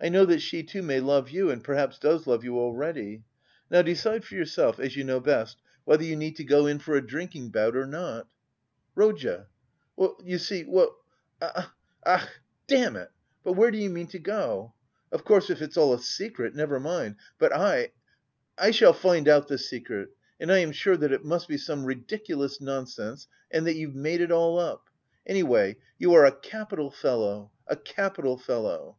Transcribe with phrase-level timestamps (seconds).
[0.00, 3.22] I know that she too may love you and perhaps does love you already.
[3.70, 7.06] Now decide for yourself, as you know best, whether you need go in for a
[7.06, 8.26] drinking bout or not."
[8.96, 9.46] "Rodya!
[10.24, 10.64] You see...
[10.66, 10.96] well....
[12.04, 12.28] Ach,
[12.66, 13.12] damn it!
[13.44, 14.74] But where do you mean to go?
[15.12, 17.14] Of course, if it's all a secret, never mind....
[17.38, 17.92] But I...
[18.58, 20.08] I shall find out the secret...
[20.40, 24.20] and I am sure that it must be some ridiculous nonsense and that you've made
[24.20, 24.88] it all up.
[25.24, 28.96] Anyway you are a capital fellow, a capital fellow!..."